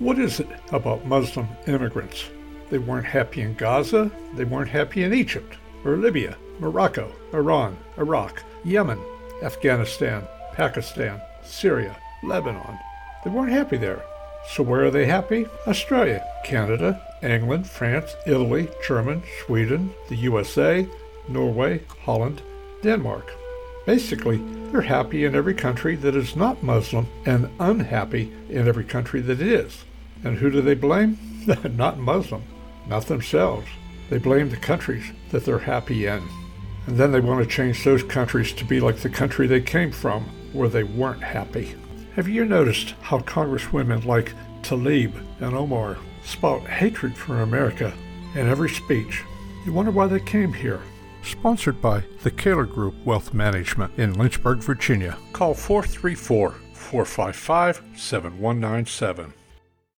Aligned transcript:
What 0.00 0.18
is 0.18 0.40
it 0.40 0.48
about 0.72 1.04
Muslim 1.04 1.46
immigrants? 1.66 2.24
They 2.70 2.78
weren't 2.78 3.04
happy 3.04 3.42
in 3.42 3.52
Gaza, 3.52 4.10
they 4.32 4.46
weren't 4.46 4.70
happy 4.70 5.02
in 5.02 5.12
Egypt, 5.12 5.58
or 5.84 5.98
Libya, 5.98 6.38
Morocco, 6.58 7.12
Iran, 7.34 7.76
Iraq, 7.98 8.42
Yemen, 8.64 8.98
Afghanistan, 9.42 10.26
Pakistan, 10.54 11.20
Syria, 11.44 11.94
Lebanon. 12.22 12.78
They 13.22 13.30
weren't 13.30 13.52
happy 13.52 13.76
there. 13.76 14.02
So 14.48 14.62
where 14.62 14.86
are 14.86 14.90
they 14.90 15.04
happy? 15.04 15.46
Australia, 15.66 16.26
Canada, 16.46 16.98
England, 17.22 17.68
France, 17.68 18.16
Italy, 18.26 18.70
Germany, 18.88 19.20
Sweden, 19.44 19.92
the 20.08 20.16
USA, 20.16 20.88
Norway, 21.28 21.82
Holland, 22.06 22.40
Denmark. 22.82 23.30
Basically, 23.84 24.38
they're 24.72 24.80
happy 24.80 25.26
in 25.26 25.34
every 25.34 25.54
country 25.54 25.94
that 25.96 26.16
is 26.16 26.36
not 26.36 26.62
Muslim 26.62 27.06
and 27.26 27.50
unhappy 27.60 28.32
in 28.48 28.66
every 28.66 28.84
country 28.84 29.20
that 29.20 29.42
is. 29.42 29.84
And 30.24 30.36
who 30.36 30.50
do 30.50 30.60
they 30.60 30.74
blame? 30.74 31.18
not 31.76 31.98
Muslim, 31.98 32.42
not 32.86 33.06
themselves. 33.06 33.66
They 34.10 34.18
blame 34.18 34.50
the 34.50 34.56
countries 34.56 35.04
that 35.30 35.44
they're 35.44 35.58
happy 35.58 36.06
in. 36.06 36.22
And 36.86 36.96
then 36.96 37.12
they 37.12 37.20
want 37.20 37.42
to 37.42 37.48
change 37.48 37.84
those 37.84 38.02
countries 38.02 38.52
to 38.54 38.64
be 38.64 38.80
like 38.80 38.96
the 38.96 39.08
country 39.08 39.46
they 39.46 39.60
came 39.60 39.92
from, 39.92 40.24
where 40.52 40.68
they 40.68 40.82
weren't 40.82 41.22
happy. 41.22 41.74
Have 42.16 42.28
you 42.28 42.44
noticed 42.44 42.94
how 43.02 43.20
congresswomen 43.20 44.04
like 44.04 44.34
Talib 44.62 45.14
and 45.40 45.54
Omar 45.54 45.96
spout 46.24 46.62
hatred 46.62 47.16
for 47.16 47.42
America 47.42 47.92
in 48.34 48.48
every 48.48 48.68
speech? 48.68 49.22
You 49.64 49.72
wonder 49.72 49.90
why 49.90 50.06
they 50.06 50.20
came 50.20 50.52
here. 50.52 50.80
Sponsored 51.22 51.80
by 51.80 52.02
the 52.22 52.30
Kaler 52.30 52.64
Group 52.64 52.94
Wealth 53.04 53.34
Management 53.34 53.92
in 53.98 54.14
Lynchburg, 54.14 54.58
Virginia. 54.58 55.16
Call 55.32 55.54
434 55.54 56.50
455 56.72 57.82
7197. 57.94 59.34